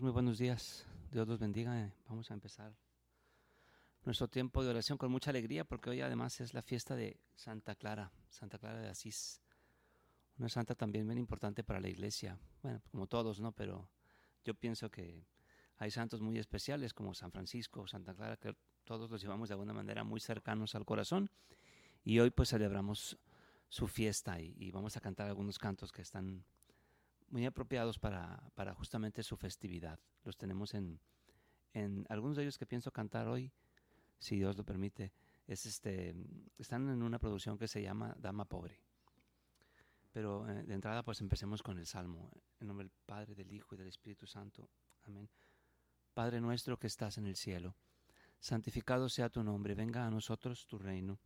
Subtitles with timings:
[0.00, 0.86] Muy buenos días.
[1.10, 1.92] Dios los bendiga.
[2.08, 2.72] Vamos a empezar
[4.04, 7.74] nuestro tiempo de oración con mucha alegría porque hoy además es la fiesta de Santa
[7.74, 9.42] Clara, Santa Clara de Asís.
[10.38, 12.38] Una santa también bien importante para la iglesia.
[12.62, 13.50] Bueno, como todos, ¿no?
[13.52, 13.90] Pero
[14.44, 15.26] yo pienso que
[15.78, 19.72] hay santos muy especiales como San Francisco, Santa Clara, que todos los llevamos de alguna
[19.72, 21.28] manera muy cercanos al corazón.
[22.04, 23.18] Y hoy pues celebramos
[23.68, 26.44] su fiesta y vamos a cantar algunos cantos que están
[27.30, 29.98] muy apropiados para, para justamente su festividad.
[30.24, 31.00] Los tenemos en,
[31.72, 33.52] en algunos de ellos que pienso cantar hoy,
[34.18, 35.12] si Dios lo permite,
[35.46, 36.14] es este,
[36.58, 38.80] están en una producción que se llama Dama Pobre.
[40.12, 42.30] Pero eh, de entrada pues empecemos con el Salmo,
[42.60, 44.68] en nombre del Padre, del Hijo y del Espíritu Santo.
[45.04, 45.28] Amén.
[46.14, 47.76] Padre nuestro que estás en el cielo,
[48.40, 51.18] santificado sea tu nombre, venga a nosotros tu reino,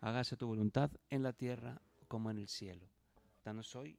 [0.00, 2.88] hágase tu voluntad en la tierra como en el cielo.
[3.44, 3.98] Danos hoy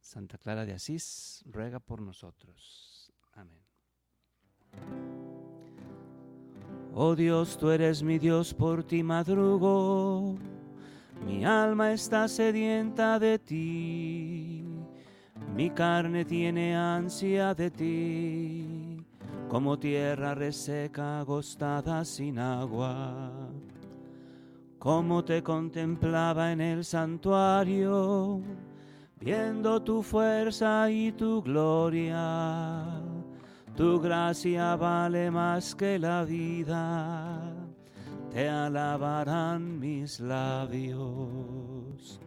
[0.00, 3.12] Santa Clara de Asís, ruega por nosotros.
[3.34, 3.62] Amén.
[6.94, 10.36] Oh Dios, tú eres mi Dios, por ti madrugo.
[11.24, 14.64] Mi alma está sedienta de ti.
[15.54, 19.04] Mi carne tiene ansia de ti,
[19.48, 23.30] como tierra reseca, agostada sin agua.
[24.78, 28.42] Como te contemplaba en el santuario
[29.20, 32.86] viendo tu fuerza y tu gloria.
[33.76, 37.52] Tu gracia vale más que la vida,
[38.30, 42.18] te alabarán mis labios.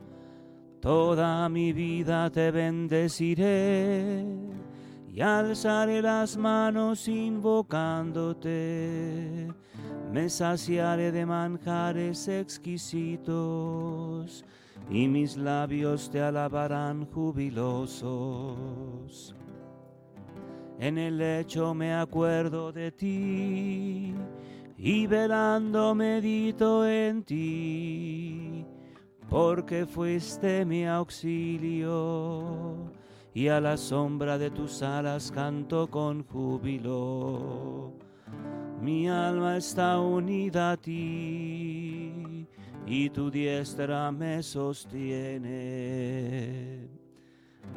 [0.80, 4.24] Toda mi vida te bendeciré
[5.14, 9.52] y alzaré las manos invocándote.
[10.12, 14.46] Me saciaré de manjares exquisitos
[14.90, 18.14] y mis labios te alabarán jubilosos.
[20.80, 24.14] En el lecho me acuerdo de ti
[24.78, 28.66] y velando medito en ti,
[29.30, 32.92] porque fuiste mi auxilio
[33.34, 37.94] y a la sombra de tus alas canto con júbilo.
[38.82, 42.48] Mi alma está unida a ti
[42.86, 45.54] y tu diestra me sostiene.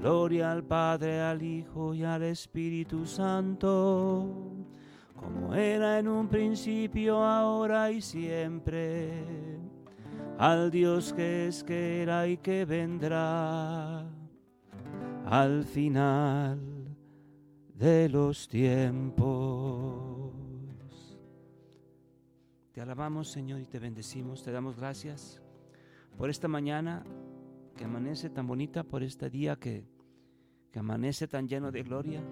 [0.01, 4.27] Gloria al Padre, al Hijo y al Espíritu Santo,
[5.15, 9.25] como era en un principio, ahora y siempre,
[10.39, 14.05] al Dios que es, que era y que vendrá,
[15.25, 16.59] al final
[17.75, 19.56] de los tiempos.
[22.87, 24.45] Alabamos, Señor, y te bendecimos.
[24.45, 25.43] Te damos gracias
[26.17, 27.05] por esta mañana
[27.77, 29.85] que amanece tan bonita, por este día que,
[30.71, 32.23] que amanece tan lleno de gloria,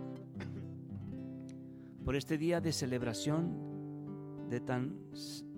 [2.04, 4.96] por este día de celebración de tan,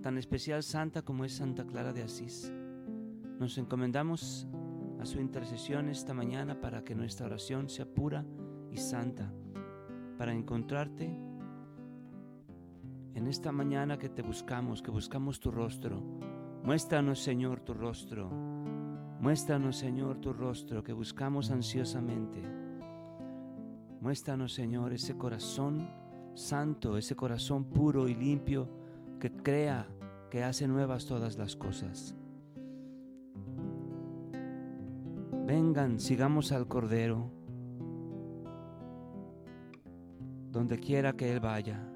[0.01, 2.51] tan especial santa como es Santa Clara de Asís.
[3.39, 4.49] Nos encomendamos
[4.99, 8.25] a su intercesión esta mañana para que nuestra oración sea pura
[8.73, 9.31] y santa,
[10.17, 11.21] para encontrarte
[13.17, 16.03] en esta mañana que te buscamos, que buscamos tu rostro.
[16.63, 18.29] Muéstranos, Señor, tu rostro.
[18.29, 22.43] Muéstranos, Señor, tu rostro que buscamos ansiosamente.
[24.03, 25.89] Muéstranos, Señor, ese corazón
[26.35, 28.69] santo, ese corazón puro y limpio
[29.19, 29.89] que crea
[30.31, 32.15] que hace nuevas todas las cosas.
[35.47, 37.31] Vengan, sigamos al Cordero,
[40.53, 41.96] donde quiera que Él vaya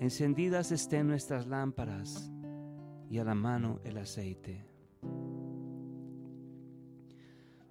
[0.00, 2.30] encendidas estén nuestras lámparas
[3.10, 4.64] y a la mano el aceite.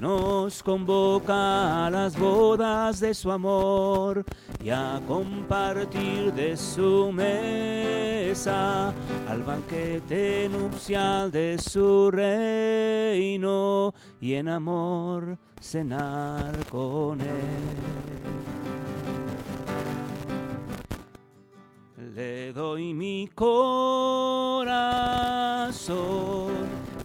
[0.07, 4.25] nos convoca a las bodas de su amor
[4.63, 8.95] y a compartir de su mesa
[9.29, 17.27] al banquete nupcial de su reino y en amor cenar con él.
[22.15, 24.77] Le doy mi corazón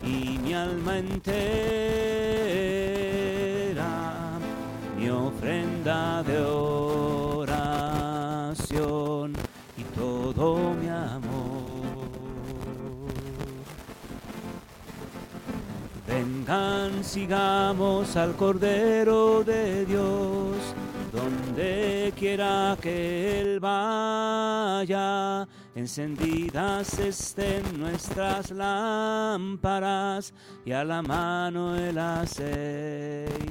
[0.04, 2.81] y mi alma entera,
[5.52, 7.44] ofrenda de oración
[9.78, 11.22] y todo mi amor.
[16.08, 20.56] Vengan, sigamos al Cordero de Dios,
[21.12, 25.46] donde quiera que Él vaya
[25.76, 30.34] encendidas estén nuestras lámparas
[30.66, 33.42] y a la mano el aceite.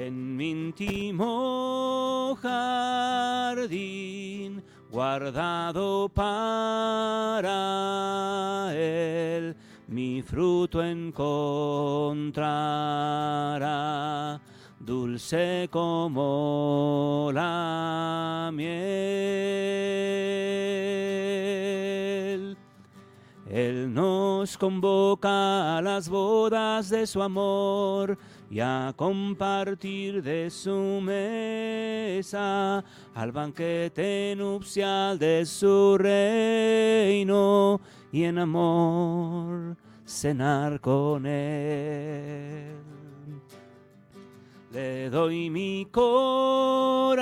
[0.00, 3.72] En mi íntimo jardín
[4.92, 7.50] guardado para
[8.76, 9.56] él,
[9.88, 12.38] mi fruto encontrará
[14.78, 18.78] dulce como la miel.
[23.50, 28.18] Él nos convoca a las bodas de su amor
[28.50, 32.84] y a compartir de su mesa
[33.14, 37.80] al banquete nupcial de su reino
[38.12, 42.76] y en amor cenar con él.
[44.72, 47.18] Le doy mi corazón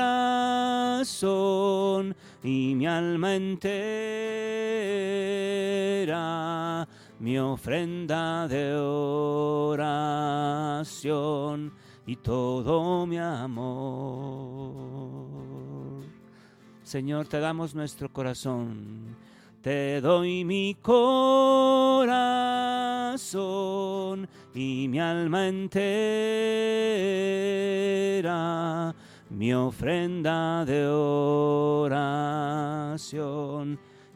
[2.46, 3.66] y mi alma entera,
[7.18, 8.74] mi ofrenda de
[9.94, 10.84] oración
[12.06, 14.76] y todo mi amor.
[16.82, 19.16] Señor, te damos nuestro corazón
[19.66, 21.18] te doy mi corazón
[24.54, 25.74] y mi alma entera,
[29.30, 32.06] mi ofrenda de oración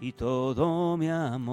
[0.01, 1.51] y todo mi amor,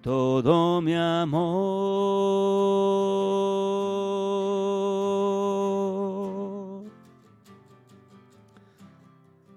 [0.00, 2.12] todo mi amor.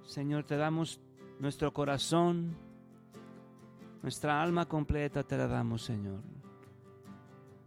[0.05, 0.99] Señor, te damos
[1.39, 2.55] nuestro corazón,
[4.01, 6.21] nuestra alma completa te la damos, Señor.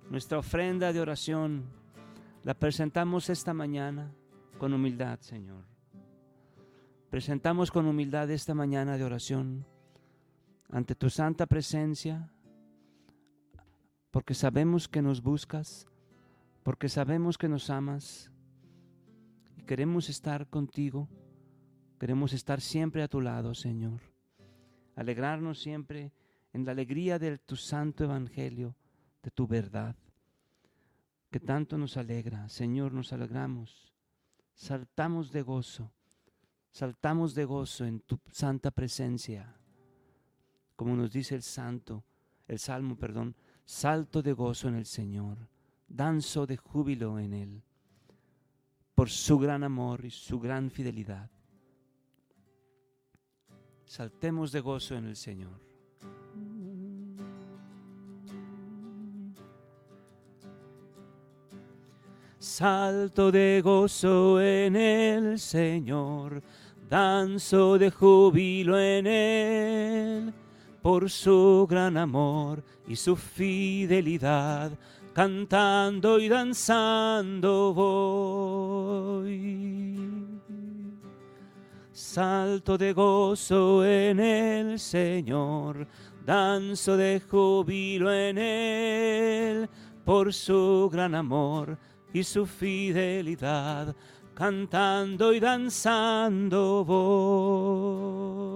[0.08, 1.77] Nuestra ofrenda de oración
[2.44, 4.14] la presentamos esta mañana
[4.58, 5.64] con humildad, Señor.
[7.10, 9.66] Presentamos con humildad esta mañana de oración
[10.70, 12.30] ante tu santa presencia,
[14.10, 15.86] porque sabemos que nos buscas,
[16.62, 18.30] porque sabemos que nos amas
[19.56, 21.08] y queremos estar contigo
[21.98, 24.00] Queremos estar siempre a tu lado, Señor.
[24.94, 26.12] Alegrarnos siempre
[26.52, 28.76] en la alegría de tu santo evangelio,
[29.22, 29.96] de tu verdad,
[31.30, 32.48] que tanto nos alegra.
[32.48, 33.92] Señor, nos alegramos.
[34.54, 35.92] Saltamos de gozo.
[36.70, 39.54] Saltamos de gozo en tu santa presencia.
[40.76, 42.04] Como nos dice el santo,
[42.46, 45.48] el salmo, perdón, salto de gozo en el Señor,
[45.86, 47.62] danzo de júbilo en él,
[48.94, 51.30] por su gran amor y su gran fidelidad.
[53.84, 55.67] Saltemos de gozo en el Señor.
[62.40, 66.40] Salto de gozo en el Señor,
[66.88, 70.32] danzo de júbilo en Él,
[70.80, 74.70] por su gran amor y su fidelidad,
[75.12, 79.26] cantando y danzando voy.
[81.92, 85.88] Salto de gozo en el Señor,
[86.24, 89.68] danzo de júbilo en Él,
[90.04, 91.76] por su gran amor
[92.12, 93.94] y su fidelidad,
[94.34, 98.48] cantando y danzando voy.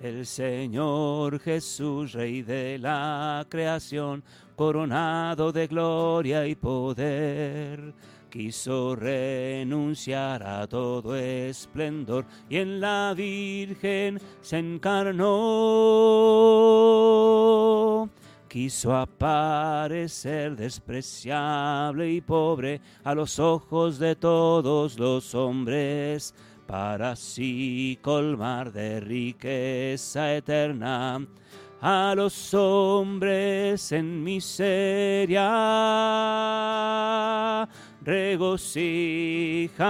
[0.00, 4.24] El Señor Jesús, Rey de la creación,
[4.56, 7.92] coronado de gloria y poder,
[8.30, 15.28] quiso renunciar a todo esplendor y en la Virgen se encarnó
[18.50, 26.34] quiso aparecer despreciable y pobre a los ojos de todos los hombres,
[26.66, 31.24] para así colmar de riqueza eterna
[31.80, 35.38] a los hombres en miseria.
[38.02, 39.80] Regocíjate,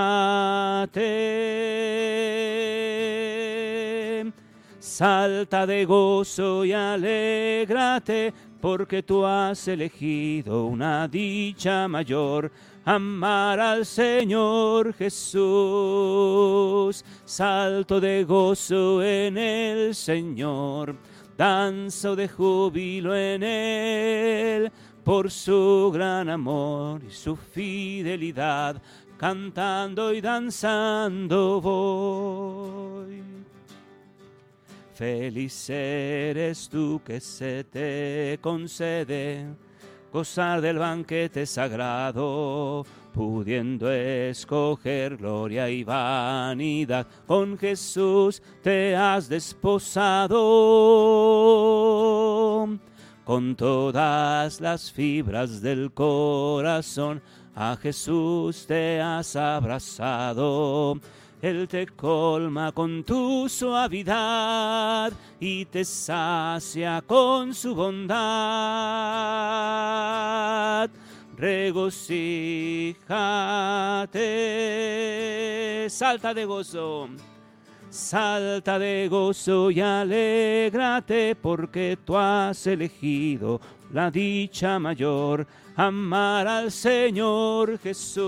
[4.78, 12.52] salta de gozo y alégrate porque tú has elegido una dicha mayor,
[12.84, 15.42] amar al Señor Jesús.
[17.24, 20.96] Salto de gozo en el Señor,
[21.36, 24.70] danzo de júbilo en Él,
[25.02, 28.82] por su gran amor y su fidelidad,
[29.16, 31.60] cantando y danzando.
[35.00, 39.46] Feliz eres tú que se te concede
[40.12, 47.06] gozar del banquete sagrado, pudiendo escoger gloria y vanidad.
[47.26, 50.36] Con Jesús te has desposado,
[53.24, 57.22] con todas las fibras del corazón,
[57.54, 61.00] a Jesús te has abrazado
[61.42, 68.10] él te colma con tu suavidad y te sacia con su bondad.
[71.38, 73.06] Regocíjate,
[75.88, 77.08] salta de gozo,
[77.88, 83.58] salta de gozo y alégrate porque tú has elegido
[83.90, 88.18] la dicha mayor, amar al Señor Jesús.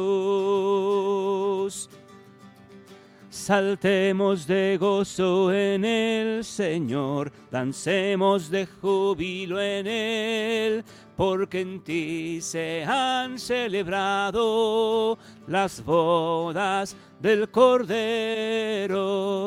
[3.33, 10.85] Saltemos de gozo en el Señor, dancemos de júbilo en Él,
[11.17, 17.95] porque en ti se han celebrado las bodas del Cordero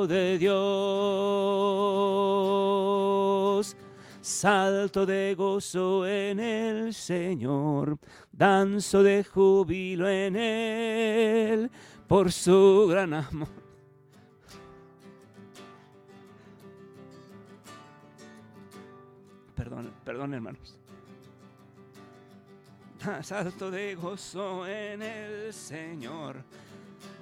[0.07, 0.55] de Dios.
[4.19, 7.99] Salto de gozo en el Señor,
[8.31, 11.69] danzo de júbilo en Él,
[12.07, 13.64] por su gran amor
[20.05, 20.77] Perdón, hermanos.
[23.21, 26.43] Salto de gozo en el Señor,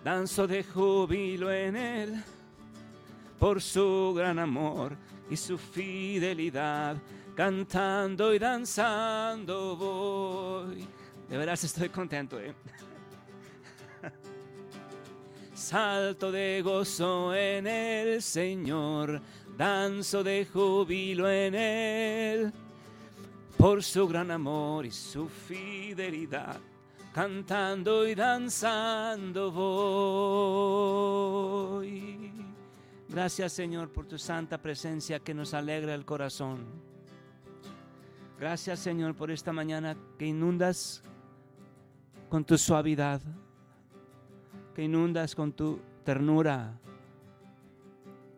[0.04, 2.24] danzo de júbilo en Él,
[3.40, 4.96] por su gran amor
[5.30, 6.98] y su fidelidad,
[7.36, 10.88] cantando y danzando voy.
[11.30, 12.54] De veras estoy contento, ¿eh?
[15.54, 19.22] Salto de gozo en el Señor,
[19.58, 22.54] danzo de júbilo en Él,
[23.64, 26.60] por su gran amor y su fidelidad,
[27.14, 31.14] cantando y danzando voy.
[33.08, 36.66] Gracias Señor por tu santa presencia que nos alegra el corazón.
[38.38, 41.02] Gracias Señor por esta mañana que inundas
[42.28, 43.22] con tu suavidad,
[44.76, 46.78] que inundas con tu ternura,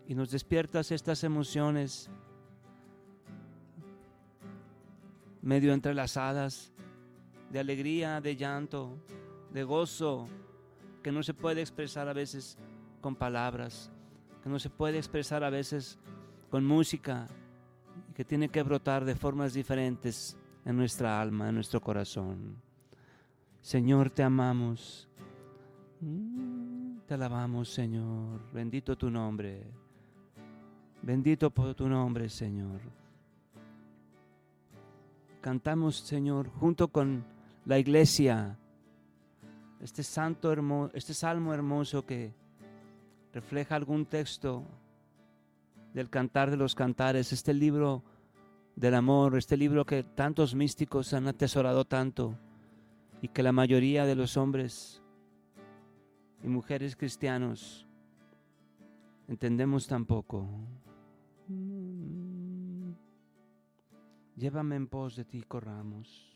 [0.08, 2.12] y nos despiertas estas emociones
[5.46, 6.74] medio entrelazadas
[7.52, 8.98] de alegría, de llanto,
[9.54, 10.28] de gozo,
[11.04, 12.58] que no se puede expresar a veces
[13.00, 13.92] con palabras,
[14.42, 16.00] que no se puede expresar a veces
[16.50, 17.28] con música,
[18.16, 20.36] que tiene que brotar de formas diferentes
[20.66, 22.56] en nuestra alma, en nuestro corazón.
[23.62, 25.08] Señor, te amamos.
[26.02, 28.42] Mm, te alabamos, Señor.
[28.52, 29.64] Bendito tu nombre.
[31.04, 33.05] Bendito por tu nombre, Señor.
[35.46, 37.24] Cantamos, Señor, junto con
[37.66, 38.58] la iglesia,
[39.80, 42.34] este santo hermoso, este salmo hermoso que
[43.32, 44.64] refleja algún texto
[45.94, 48.02] del cantar de los cantares, este libro
[48.76, 52.36] del amor, este libro que tantos místicos han atesorado tanto
[53.22, 55.04] y que la mayoría de los hombres
[56.44, 57.86] y mujeres cristianos
[59.28, 60.08] entendemos tan
[64.36, 66.36] Llévame en pos de ti, corramos.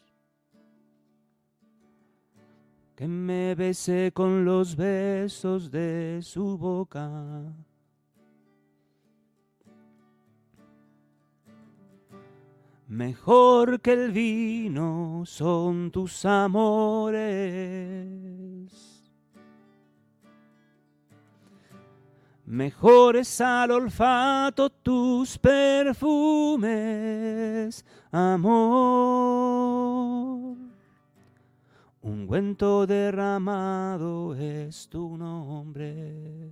[3.00, 7.10] que me bese con los besos de su boca.
[12.90, 17.20] Mejor que el vino son tus amores.
[22.50, 26.66] Mejor es al olfato tus perfumes,
[28.12, 28.58] amor.
[32.02, 36.52] Un cuento derramado es tu nombre.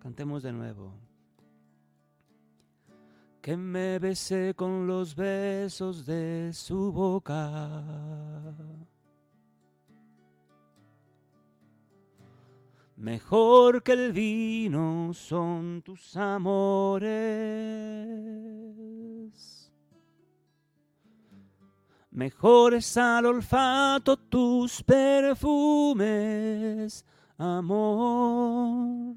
[0.00, 0.92] Cantemos de nuevo.
[3.40, 7.82] Que me besé con los besos de su boca.
[12.98, 17.48] Mejor que el vino son tus amores
[22.18, 26.04] mejores al olfato tus perfumes,
[27.36, 29.14] amor.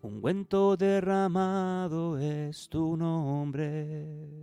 [0.00, 4.42] Un cuento derramado es tu nombre.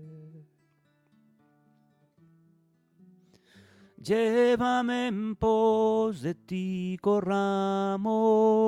[4.02, 8.60] Llévame en pos de ti, corramos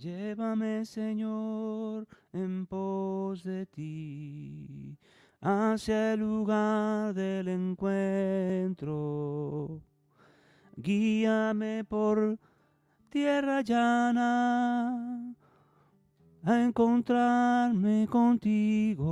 [0.07, 4.97] Llévame, Señor, en pos de ti,
[5.41, 8.87] hacia el lugar del encuentro.
[10.77, 12.39] Guíame por
[13.09, 15.35] tierra llana
[16.41, 19.03] a encontrarme contigo.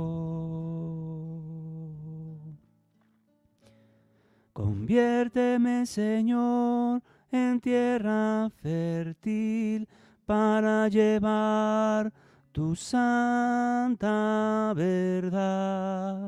[4.54, 9.86] Conviérteme, Señor, en tierra fértil
[10.26, 12.12] para llevar
[12.52, 16.20] tu santa verdad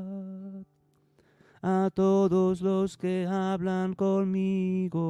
[1.61, 5.08] a todos los que hablan conmigo.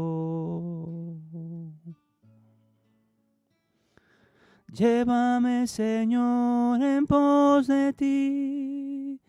[4.72, 9.20] Llévame, Señor, en pos de ti.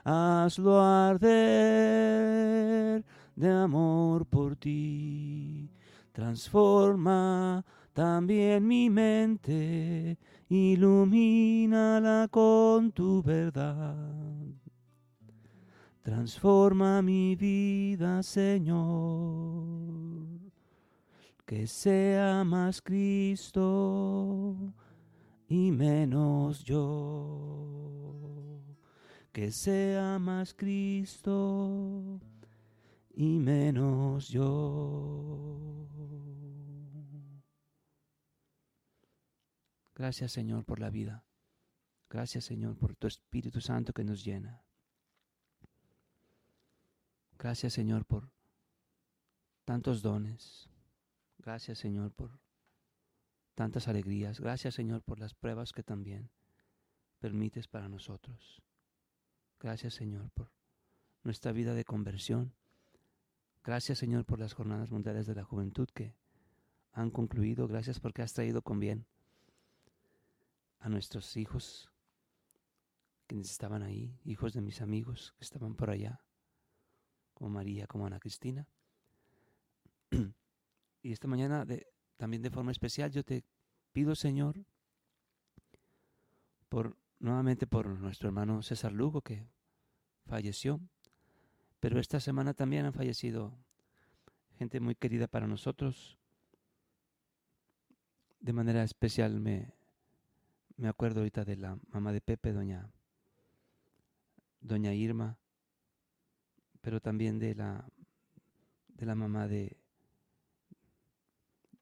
[0.09, 1.29] hazlo arder
[3.37, 5.71] de amor por ti.
[6.12, 10.18] Transforma también mi mente,
[10.49, 14.35] ilumínala con tu verdad.
[16.03, 19.42] Transforma mi vida, Señor,
[21.44, 24.57] que sea más Cristo
[25.49, 28.48] y menos yo
[29.33, 32.21] que sea más Cristo
[33.11, 35.88] y menos yo.
[39.95, 41.25] Gracias Señor por la vida.
[42.09, 44.62] Gracias Señor por tu Espíritu Santo que nos llena.
[47.37, 48.31] Gracias Señor por
[49.64, 50.71] tantos dones.
[51.38, 52.38] Gracias Señor por
[53.55, 54.41] tantas alegrías.
[54.41, 56.31] Gracias Señor por las pruebas que también
[57.19, 58.62] permites para nosotros.
[59.61, 60.51] Gracias Señor por
[61.25, 62.53] nuestra vida de conversión.
[63.64, 66.14] Gracias Señor por las jornadas mundiales de la juventud que
[66.92, 67.66] han concluido.
[67.66, 69.05] Gracias porque has traído con bien
[70.79, 71.90] a nuestros hijos
[73.27, 76.23] que estaban ahí, hijos de mis amigos que estaban por allá,
[77.35, 78.66] como María, como Ana Cristina.
[81.03, 81.66] y esta mañana
[82.16, 83.44] también de forma especial yo te
[83.92, 84.64] pido, Señor,
[86.68, 89.46] por nuevamente por nuestro hermano César Lugo que
[90.26, 90.81] falleció,
[91.81, 93.57] pero esta semana también han fallecido
[94.57, 96.18] gente muy querida para nosotros.
[98.40, 99.72] De manera especial me,
[100.76, 102.90] me acuerdo ahorita de la mamá de Pepe, doña,
[104.61, 105.38] doña Irma,
[106.81, 107.88] pero también de la,
[108.88, 109.76] de la mamá de,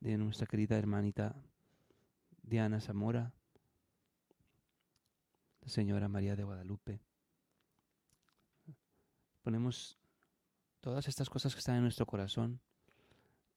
[0.00, 1.36] de nuestra querida hermanita
[2.42, 3.32] Diana Zamora,
[5.66, 7.00] señora María de Guadalupe.
[9.42, 9.98] Ponemos
[10.80, 12.60] todas estas cosas que están en nuestro corazón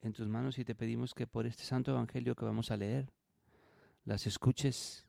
[0.01, 3.11] en tus manos y te pedimos que por este santo evangelio que vamos a leer,
[4.05, 5.07] las escuches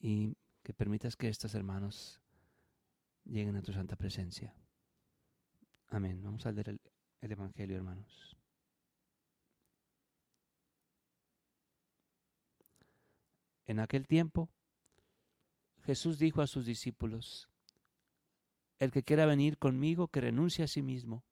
[0.00, 2.20] y que permitas que estos hermanos
[3.24, 4.54] lleguen a tu santa presencia.
[5.88, 6.22] Amén.
[6.22, 6.80] Vamos a leer el,
[7.20, 8.36] el evangelio, hermanos.
[13.66, 14.48] En aquel tiempo,
[15.86, 17.48] Jesús dijo a sus discípulos,
[18.80, 21.22] el que quiera venir conmigo, que renuncie a sí mismo,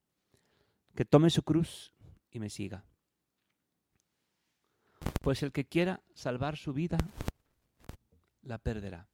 [0.95, 1.93] que tome su cruz
[2.31, 2.85] y me siga.
[5.23, 6.99] Pues el que quiera salvar su vida,
[8.43, 9.09] la perderá.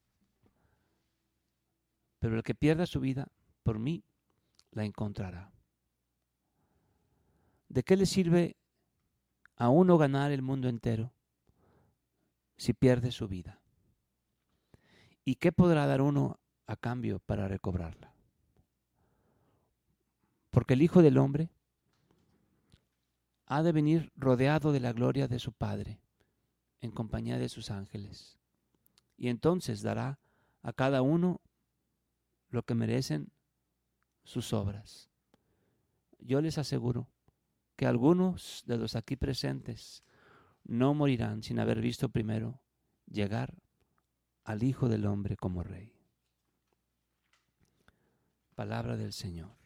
[2.18, 3.28] Pero el que pierda su vida,
[3.62, 4.04] por mí,
[4.72, 5.50] la encontrará.
[7.70, 8.56] ¿De qué le sirve
[9.56, 11.14] a uno ganar el mundo entero
[12.58, 13.59] si pierde su vida?
[15.24, 18.12] ¿Y qué podrá dar uno a cambio para recobrarla?
[20.50, 21.50] Porque el Hijo del Hombre
[23.46, 26.00] ha de venir rodeado de la gloria de su Padre,
[26.80, 28.38] en compañía de sus ángeles.
[29.16, 30.18] Y entonces dará
[30.62, 31.40] a cada uno
[32.48, 33.32] lo que merecen
[34.24, 35.10] sus obras.
[36.18, 37.08] Yo les aseguro
[37.76, 40.04] que algunos de los aquí presentes
[40.64, 42.60] no morirán sin haber visto primero
[43.06, 43.54] llegar
[44.50, 45.94] al Hijo del Hombre como Rey.
[48.56, 49.56] Palabra del Señor.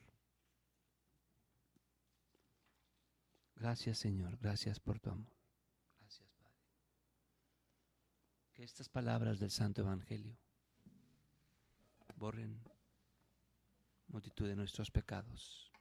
[3.57, 5.33] Gracias Señor, gracias por tu amor.
[6.01, 6.59] Gracias Padre.
[8.53, 10.37] Que estas palabras del Santo Evangelio
[12.17, 12.63] borren
[14.09, 15.73] multitud de nuestros pecados.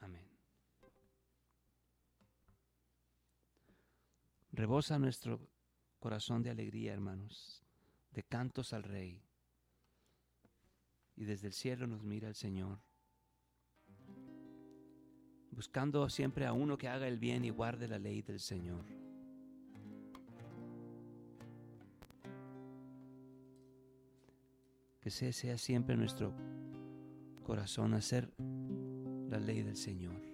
[0.00, 0.28] Amén.
[4.50, 5.59] Rebosa nuestro
[6.00, 7.62] corazón de alegría, hermanos,
[8.10, 9.22] de cantos al Rey.
[11.14, 12.80] Y desde el cielo nos mira el Señor,
[15.50, 18.84] buscando siempre a uno que haga el bien y guarde la ley del Señor.
[25.00, 26.34] Que sea siempre nuestro
[27.42, 28.32] corazón hacer
[29.28, 30.29] la ley del Señor.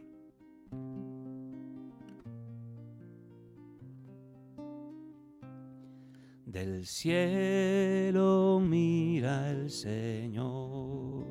[6.56, 11.26] Del cielo mira el Señor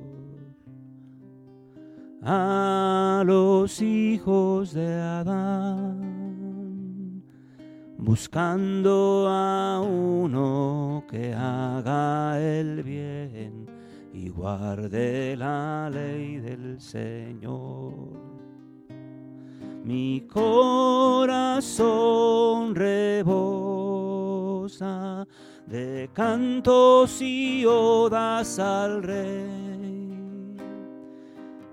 [2.21, 6.03] a los hijos de Adán,
[7.97, 13.65] buscando a uno que haga el bien
[14.13, 17.95] y guarde la ley del Señor.
[19.83, 21.95] Mi corazón
[25.67, 29.75] de cantos y odas al rey.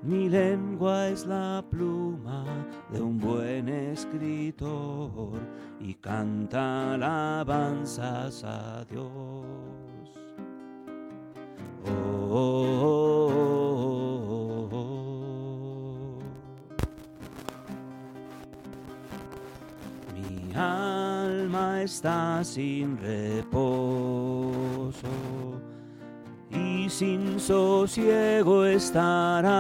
[0.03, 2.45] Mi lengua es la pluma
[2.91, 5.39] de un buen escritor
[5.79, 9.07] y canta alabanzas a Dios.
[11.85, 11.91] Oh,
[12.85, 13.49] oh,
[14.73, 16.19] oh,
[20.15, 21.02] Mi alma
[21.83, 23.53] está sin reposo
[26.51, 29.51] y sin sosiego estará.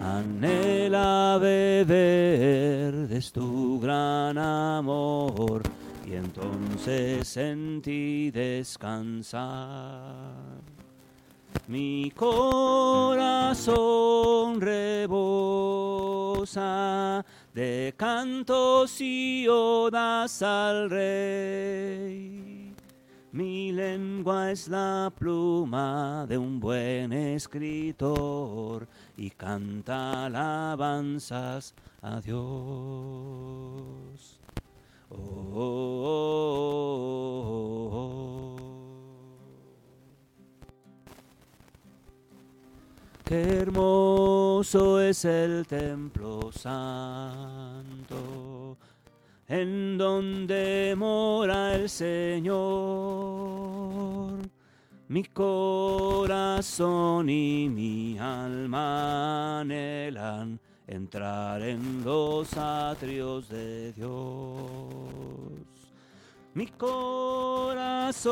[0.00, 5.62] Anhela beber de tu gran amor
[6.06, 9.48] y entonces en ti descansar.
[11.66, 13.58] Mi corazón
[14.60, 15.18] rebosa
[17.58, 22.72] de cantos y odas al rey.
[23.32, 32.38] Mi lengua es la pluma de un buen escritor y canta alabanzas a Dios.
[35.10, 35.16] Oh,
[35.56, 35.98] oh,
[37.92, 38.47] oh,
[43.28, 47.98] Qué hermoso es el templo santo,
[49.46, 52.48] en donde mora el Señor.
[55.08, 56.48] Mi corazón
[57.28, 64.72] y mi alma anhelan entrar en los atrios de Dios.
[66.54, 68.24] Mi corazón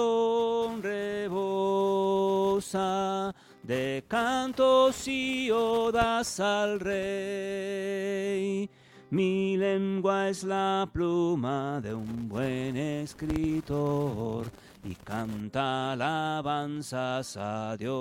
[0.83, 1.75] rebosa
[3.67, 8.71] de cantos y odas al rey.
[9.11, 14.47] Mi lengua es la pluma de un buen escritor
[14.85, 17.97] y canta alabanzas a Dios.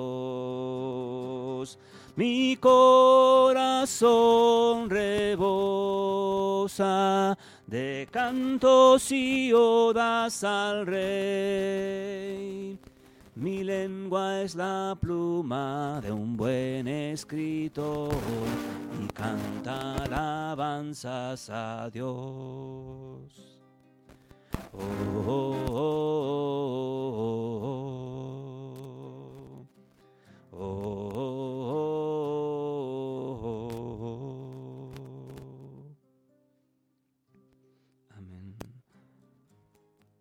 [2.15, 3.97] Mi corazón
[4.89, 5.45] rebosa
[7.65, 12.77] de cantos y odas al rey.
[13.35, 18.13] Mi lengua es la pluma de un buen escritor
[18.97, 23.59] y canta alabanzas a Dios.
[38.15, 38.55] Amén.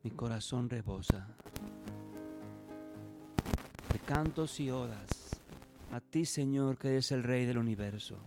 [0.03, 1.37] Mi corazón rebosa
[3.99, 5.25] cantos y odas
[5.95, 8.19] a ti, Señor, que eres el Rey del universo.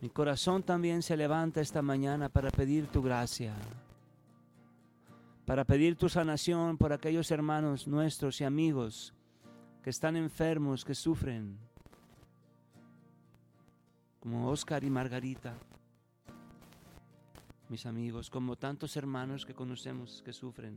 [0.00, 3.54] Mi corazón también se levanta esta mañana para pedir tu gracia,
[5.46, 9.14] para pedir tu sanación por aquellos hermanos nuestros y amigos
[9.84, 11.56] que están enfermos, que sufren,
[14.18, 15.54] como Oscar y Margarita,
[17.68, 20.76] mis amigos, como tantos hermanos que conocemos que sufren,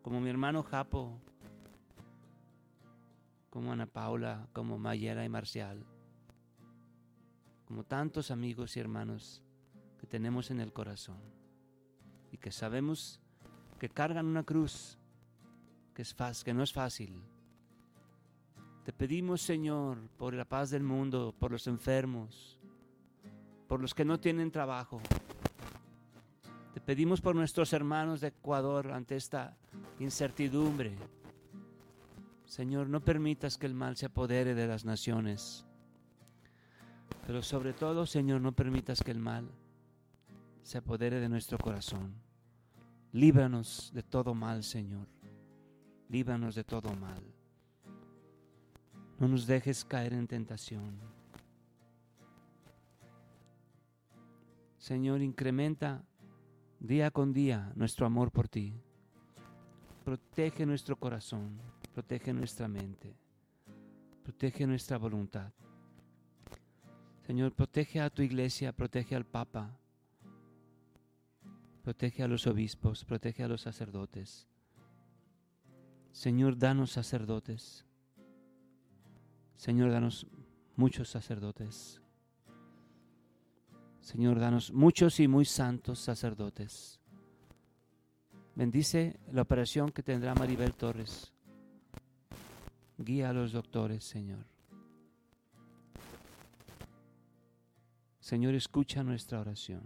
[0.00, 1.20] como mi hermano Japo,
[3.52, 5.86] como Ana Paula, como Mayera y Marcial
[7.72, 9.40] como tantos amigos y hermanos
[9.98, 11.16] que tenemos en el corazón
[12.30, 13.18] y que sabemos
[13.78, 14.98] que cargan una cruz
[15.94, 17.22] que, es que no es fácil.
[18.84, 22.58] Te pedimos, Señor, por la paz del mundo, por los enfermos,
[23.68, 25.00] por los que no tienen trabajo.
[26.74, 29.56] Te pedimos por nuestros hermanos de Ecuador ante esta
[29.98, 30.94] incertidumbre.
[32.52, 35.64] Señor, no permitas que el mal se apodere de las naciones.
[37.26, 39.50] Pero sobre todo, Señor, no permitas que el mal
[40.62, 42.14] se apodere de nuestro corazón.
[43.12, 45.08] Líbranos de todo mal, Señor.
[46.10, 47.22] Líbranos de todo mal.
[49.18, 51.00] No nos dejes caer en tentación.
[54.76, 56.04] Señor, incrementa
[56.80, 58.74] día con día nuestro amor por ti.
[60.04, 61.58] Protege nuestro corazón,
[61.92, 63.14] protege nuestra mente,
[64.22, 65.52] protege nuestra voluntad.
[67.26, 69.78] Señor, protege a tu iglesia, protege al Papa,
[71.82, 74.48] protege a los obispos, protege a los sacerdotes.
[76.12, 77.86] Señor, danos sacerdotes.
[79.56, 80.26] Señor, danos
[80.76, 82.00] muchos sacerdotes.
[84.00, 86.98] Señor, danos muchos y muy santos sacerdotes.
[88.54, 91.31] Bendice la operación que tendrá Maribel Torres.
[93.04, 94.46] Guía a los doctores, Señor.
[98.20, 99.84] Señor, escucha nuestra oración.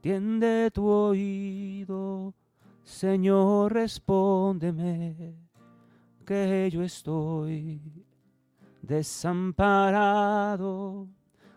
[0.00, 2.32] Tiende tu oído,
[2.84, 5.34] Señor, respóndeme,
[6.24, 7.80] que yo estoy
[8.82, 10.28] desamparado.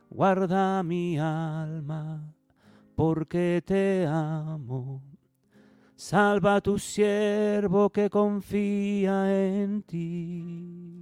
[0.09, 2.33] Guarda mi alma,
[2.95, 5.08] porque te amo.
[5.99, 10.99] Salva a tu siervo que confía en ti.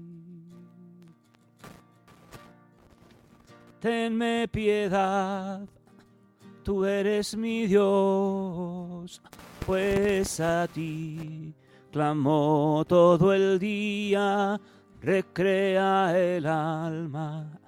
[3.80, 5.68] tenme piedad,
[6.64, 9.22] tú eres mi Dios,
[9.66, 11.54] pues a ti
[11.92, 14.60] clamó todo el día,
[15.00, 17.60] recrea el alma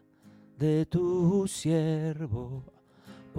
[0.58, 2.64] de tu siervo,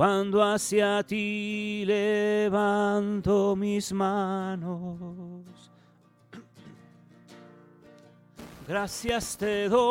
[0.00, 5.44] cuando hacia ti levanto mis manos.
[8.66, 9.84] Gracias te doy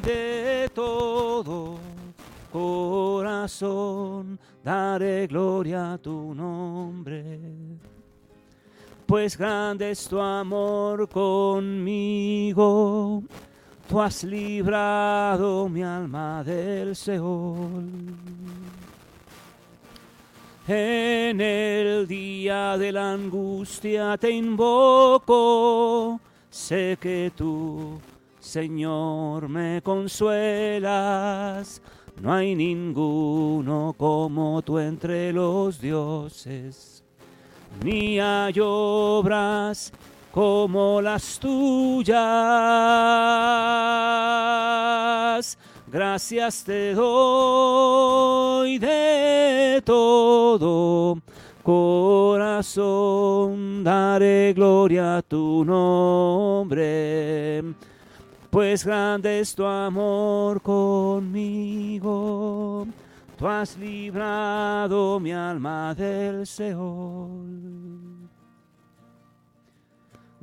[0.00, 1.78] de todo
[2.50, 7.38] corazón, daré gloria a tu nombre.
[9.06, 12.56] Pues grande es tu amor conmigo
[13.88, 17.86] Tú has librado mi alma del Seol.
[20.66, 26.18] En el día de la angustia te invoco,
[26.50, 28.00] sé que tú,
[28.40, 31.80] Señor, me consuelas.
[32.20, 37.04] No hay ninguno como tú entre los dioses,
[37.84, 39.92] ni hay obras
[40.36, 42.18] como las tuyas.
[45.90, 51.18] Gracias te doy de todo
[51.62, 57.64] corazón, daré gloria a tu nombre,
[58.50, 62.86] pues grande es tu amor conmigo.
[63.38, 68.15] Tú has librado mi alma del Seol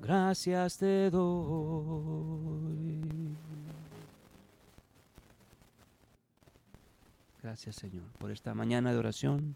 [0.04, 3.02] gracias te doy.
[7.42, 9.56] Gracias Señor por esta mañana de oración.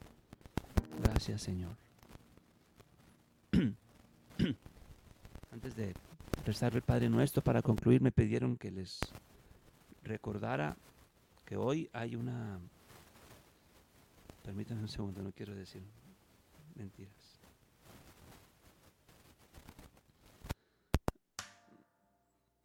[1.03, 1.75] Gracias Señor.
[5.51, 5.93] Antes de
[6.45, 8.99] rezar el Padre Nuestro para concluir me pidieron que les
[10.03, 10.77] recordara
[11.45, 12.60] que hoy hay una...
[14.43, 15.81] Permítanme un segundo, no quiero decir
[16.75, 17.16] mentiras.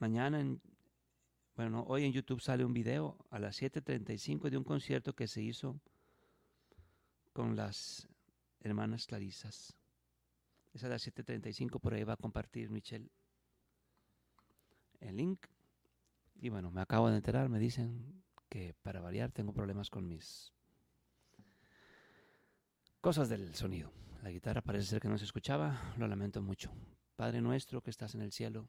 [0.03, 0.61] Mañana, en,
[1.55, 5.41] bueno, hoy en YouTube sale un video a las 7.35 de un concierto que se
[5.43, 5.81] hizo
[7.33, 8.09] con las
[8.59, 9.77] hermanas Clarisas.
[10.73, 13.09] Es a las 7.35, por ahí va a compartir Michelle
[14.99, 15.47] el link.
[16.35, 20.53] Y bueno, me acabo de enterar, me dicen que para variar tengo problemas con mis
[23.01, 23.93] cosas del sonido.
[24.25, 26.73] La guitarra parece ser que no se escuchaba, lo lamento mucho.
[27.15, 28.69] Padre nuestro que estás en el cielo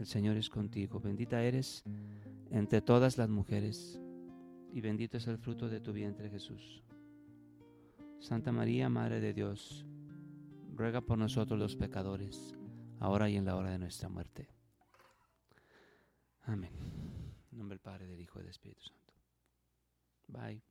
[0.00, 1.84] el Señor es contigo, bendita eres
[2.50, 4.00] entre todas las mujeres,
[4.72, 6.82] y bendito es el fruto de tu vientre Jesús.
[8.18, 9.84] Santa María, Madre de Dios,
[10.74, 12.54] ruega por nosotros los pecadores,
[12.98, 14.48] ahora y en la hora de nuestra muerte.
[16.42, 16.72] Amén.
[17.52, 19.12] En nombre del Padre, del Hijo y del Espíritu Santo.
[20.28, 20.62] Bye.